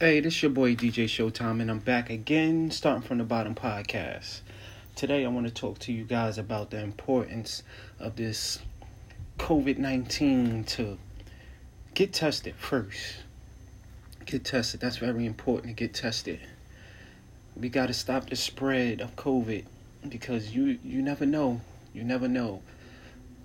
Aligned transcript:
Hey, 0.00 0.18
this 0.18 0.42
your 0.42 0.50
boy 0.50 0.74
DJ 0.74 1.04
Showtime, 1.04 1.60
and 1.60 1.70
I'm 1.70 1.78
back 1.78 2.10
again, 2.10 2.72
starting 2.72 3.02
from 3.02 3.18
the 3.18 3.24
bottom 3.24 3.54
podcast. 3.54 4.40
Today, 4.96 5.24
I 5.24 5.28
want 5.28 5.46
to 5.46 5.54
talk 5.54 5.78
to 5.78 5.92
you 5.92 6.02
guys 6.02 6.36
about 6.36 6.70
the 6.70 6.80
importance 6.80 7.62
of 8.00 8.16
this 8.16 8.58
COVID 9.38 9.78
19 9.78 10.64
to 10.64 10.98
get 11.94 12.12
tested 12.12 12.56
first. 12.56 13.18
Get 14.26 14.44
tested. 14.44 14.80
That's 14.80 14.96
very 14.96 15.26
important 15.26 15.76
to 15.76 15.84
get 15.84 15.94
tested. 15.94 16.40
We 17.56 17.68
got 17.68 17.86
to 17.86 17.94
stop 17.94 18.28
the 18.28 18.34
spread 18.34 19.00
of 19.00 19.14
COVID 19.14 19.64
because 20.08 20.56
you, 20.56 20.80
you 20.82 21.02
never 21.02 21.24
know. 21.24 21.60
You 21.92 22.02
never 22.02 22.26
know. 22.26 22.62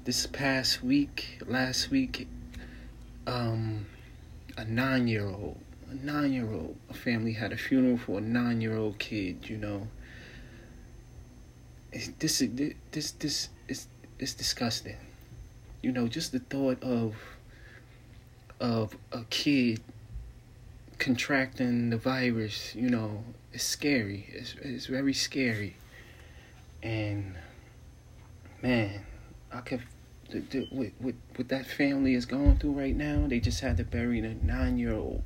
This 0.03 0.25
past 0.25 0.83
week, 0.83 1.43
last 1.45 1.91
week, 1.91 2.27
um, 3.27 3.85
a 4.57 4.65
nine 4.65 5.07
year 5.07 5.27
old 5.27 5.61
a 5.89 5.95
nine 5.95 6.33
year 6.33 6.51
old. 6.51 6.77
A 6.89 6.93
family 6.93 7.33
had 7.33 7.51
a 7.51 7.57
funeral 7.57 7.97
for 7.97 8.19
a 8.19 8.21
nine 8.21 8.61
year 8.61 8.75
old 8.77 8.99
kid, 8.99 9.49
you 9.49 9.57
know. 9.57 9.87
It's, 11.91 12.09
this 12.19 12.43
this 12.91 13.11
this 13.11 13.49
is 13.67 13.87
it's 14.19 14.33
disgusting. 14.33 14.97
You 15.81 15.91
know, 15.91 16.07
just 16.07 16.31
the 16.31 16.39
thought 16.39 16.81
of 16.83 17.15
of 18.59 18.95
a 19.11 19.23
kid 19.29 19.81
contracting 20.99 21.89
the 21.89 21.97
virus, 21.97 22.75
you 22.75 22.89
know, 22.89 23.23
it's 23.53 23.63
scary. 23.63 24.27
It's 24.31 24.55
it's 24.61 24.85
very 24.85 25.13
scary. 25.13 25.75
And 26.83 27.35
man, 28.61 29.05
I 29.51 29.61
could 29.61 29.81
the, 30.29 30.41
the, 30.41 30.67
what, 30.69 30.91
what, 30.99 31.15
what 31.35 31.49
that 31.49 31.65
family 31.65 32.13
is 32.13 32.25
going 32.27 32.57
through 32.57 32.73
right 32.73 32.95
now, 32.95 33.25
they 33.27 33.39
just 33.39 33.61
had 33.61 33.77
to 33.77 33.83
bury 33.83 34.19
a 34.19 34.35
nine 34.45 34.77
year 34.77 34.93
old 34.93 35.23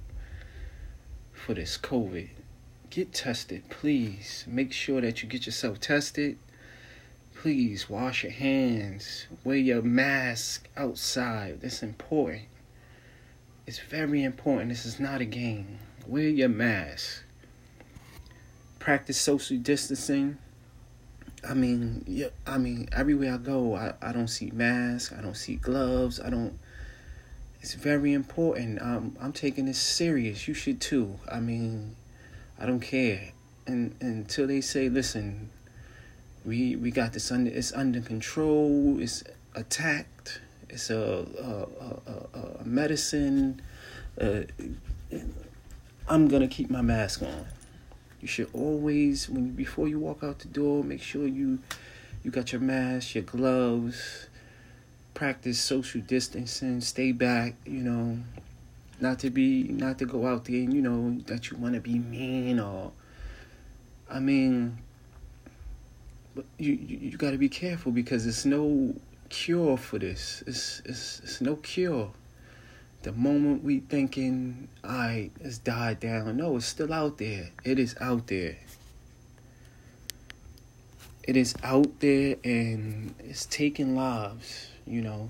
for 1.43 1.53
this 1.53 1.77
COVID. 1.77 2.29
Get 2.89 3.13
tested, 3.13 3.69
please. 3.69 4.45
Make 4.47 4.71
sure 4.71 5.01
that 5.01 5.21
you 5.21 5.27
get 5.27 5.45
yourself 5.45 5.77
tested. 5.81 6.37
Please 7.35 7.89
wash 7.89 8.23
your 8.23 8.31
hands. 8.31 9.27
Wear 9.43 9.57
your 9.57 9.81
mask 9.81 10.69
outside. 10.77 11.59
That's 11.61 11.83
important. 11.83 12.43
It's 13.67 13.79
very 13.79 14.23
important. 14.23 14.69
This 14.69 14.85
is 14.85 15.01
not 15.01 15.19
a 15.19 15.25
game. 15.25 15.79
Wear 16.07 16.29
your 16.29 16.47
mask. 16.47 17.23
Practice 18.79 19.17
social 19.17 19.57
distancing. 19.57 20.37
I 21.47 21.55
mean, 21.55 22.05
yeah, 22.07 22.27
I 22.47 22.57
mean, 22.57 22.87
everywhere 22.93 23.33
I 23.33 23.37
go, 23.37 23.75
I, 23.75 23.93
I 24.01 24.13
don't 24.13 24.29
see 24.29 24.49
masks, 24.51 25.13
I 25.17 25.21
don't 25.21 25.35
see 25.35 25.55
gloves, 25.55 26.21
I 26.21 26.29
don't 26.29 26.57
it's 27.63 27.75
very 27.75 28.11
important. 28.11 28.81
Um, 28.81 29.15
I'm 29.21 29.31
taking 29.31 29.67
this 29.67 29.79
serious. 29.79 30.49
You 30.49 30.53
should 30.53 30.81
too. 30.81 31.17
I 31.31 31.39
mean, 31.39 31.95
I 32.59 32.65
don't 32.65 32.81
care. 32.81 33.31
And, 33.65 33.95
and 34.01 34.25
until 34.25 34.47
they 34.47 34.59
say, 34.59 34.89
listen, 34.89 35.49
we 36.43 36.75
we 36.75 36.91
got 36.91 37.13
this 37.13 37.31
under 37.31 37.49
it's 37.49 37.71
under 37.71 38.01
control. 38.01 38.99
It's 38.99 39.23
attacked. 39.55 40.41
It's 40.67 40.89
a 40.89 41.25
a, 41.39 42.11
a, 42.11 42.59
a 42.59 42.65
medicine. 42.65 43.61
Uh, 44.19 44.41
I'm 46.09 46.27
gonna 46.27 46.49
keep 46.49 46.69
my 46.69 46.81
mask 46.81 47.21
on. 47.21 47.45
You 48.19 48.27
should 48.27 48.49
always 48.51 49.29
when 49.29 49.51
before 49.51 49.87
you 49.87 49.99
walk 49.99 50.21
out 50.21 50.39
the 50.39 50.49
door, 50.49 50.83
make 50.83 51.01
sure 51.01 51.25
you 51.25 51.59
you 52.23 52.29
got 52.29 52.51
your 52.51 52.59
mask, 52.59 53.15
your 53.15 53.23
gloves 53.23 54.27
practice 55.13 55.59
social 55.59 56.01
distancing, 56.01 56.81
stay 56.81 57.11
back, 57.11 57.55
you 57.65 57.83
know, 57.83 58.17
not 58.99 59.19
to 59.19 59.29
be 59.29 59.63
not 59.63 59.99
to 59.99 60.05
go 60.05 60.25
out 60.25 60.45
there 60.45 60.55
and 60.55 60.73
you 60.73 60.81
know 60.81 61.17
that 61.25 61.51
you 61.51 61.57
want 61.57 61.73
to 61.73 61.81
be 61.81 61.99
mean 61.99 62.59
or 62.59 62.91
I 64.09 64.19
mean 64.19 64.77
you 66.57 66.73
you, 66.73 66.97
you 66.97 67.17
got 67.17 67.31
to 67.31 67.37
be 67.37 67.49
careful 67.49 67.91
because 67.91 68.23
there's 68.23 68.45
no 68.45 68.95
cure 69.29 69.77
for 69.77 69.99
this. 69.99 70.43
It's 70.47 70.81
it's 70.85 71.19
it's 71.19 71.41
no 71.41 71.57
cure. 71.57 72.11
The 73.01 73.11
moment 73.11 73.63
we 73.63 73.79
thinking, 73.79 74.69
I 74.83 74.87
right, 74.87 75.31
it's 75.41 75.57
died 75.57 75.99
down. 75.99 76.37
No, 76.37 76.55
it's 76.55 76.65
still 76.65 76.93
out 76.93 77.17
there. 77.17 77.49
It 77.65 77.77
is 77.77 77.95
out 77.99 78.27
there. 78.27 78.55
It 81.23 81.35
is 81.35 81.55
out 81.63 81.99
there 81.99 82.37
and 82.43 83.15
it's 83.19 83.45
taking 83.45 83.95
lives 83.95 84.67
you 84.85 85.01
know. 85.01 85.29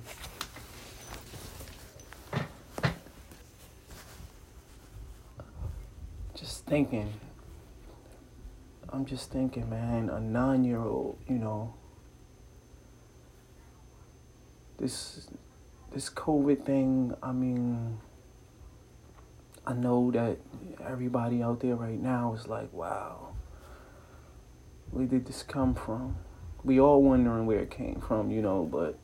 Just 6.36 6.66
thinking. 6.66 7.14
I'm 8.90 9.06
just 9.06 9.32
thinking, 9.32 9.70
man, 9.70 10.10
a 10.10 10.20
nine 10.20 10.64
year 10.64 10.80
old, 10.80 11.18
you 11.28 11.38
know. 11.38 11.74
This 14.78 15.28
this 15.92 16.10
COVID 16.10 16.66
thing, 16.66 17.14
I 17.22 17.32
mean 17.32 18.00
I 19.66 19.74
know 19.74 20.12
that 20.12 20.38
everybody 20.86 21.42
out 21.42 21.62
there 21.62 21.76
right 21.76 22.00
now 22.00 22.34
is 22.34 22.48
like, 22.48 22.72
wow, 22.74 23.30
where 24.92 25.06
did 25.06 25.26
this 25.26 25.42
come 25.42 25.74
from? 25.74 26.18
We 26.66 26.82
all 26.82 27.02
wondering 27.02 27.46
where 27.46 27.60
it 27.60 27.72
came 27.72 28.02
from, 28.06 28.30
you 28.30 28.42
know, 28.42 28.68
but 28.70 29.00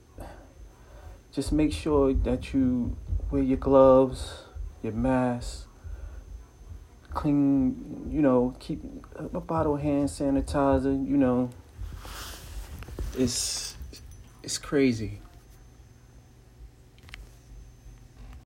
just 1.31 1.51
make 1.51 1.71
sure 1.71 2.13
that 2.13 2.53
you 2.53 2.95
wear 3.31 3.43
your 3.43 3.57
gloves, 3.57 4.43
your 4.81 4.93
mask, 4.93 5.67
clean, 7.13 8.09
you 8.09 8.21
know, 8.21 8.55
keep 8.59 8.81
a 9.15 9.39
bottle 9.39 9.75
of 9.75 9.81
hand 9.81 10.09
sanitizer, 10.09 11.07
you 11.07 11.17
know. 11.17 11.49
It's 13.17 13.75
it's 14.43 14.57
crazy. 14.57 15.21